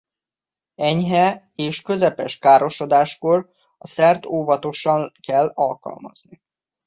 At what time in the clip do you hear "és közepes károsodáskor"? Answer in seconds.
1.55-3.49